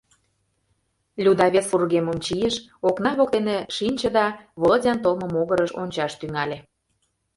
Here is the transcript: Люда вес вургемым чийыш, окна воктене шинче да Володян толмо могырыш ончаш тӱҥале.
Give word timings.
Люда 1.23 1.45
вес 1.53 1.65
вургемым 1.71 2.17
чийыш, 2.25 2.55
окна 2.87 3.11
воктене 3.19 3.57
шинче 3.75 4.09
да 4.17 4.25
Володян 4.61 4.97
толмо 5.03 5.27
могырыш 5.35 5.71
ончаш 5.81 6.13
тӱҥале. 6.19 6.57